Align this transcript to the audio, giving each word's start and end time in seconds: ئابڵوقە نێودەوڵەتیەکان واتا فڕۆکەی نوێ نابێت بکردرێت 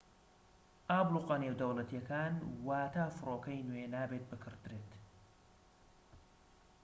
ئابڵوقە 0.89 1.35
نێودەوڵەتیەکان 1.43 2.33
واتا 2.67 3.05
فڕۆکەی 3.17 3.65
نوێ 3.69 3.85
نابێت 3.93 4.23
بکردرێت 4.31 4.91